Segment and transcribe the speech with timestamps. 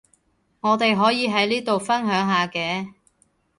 [0.61, 2.91] 我哋可以喺呢度分享下嘅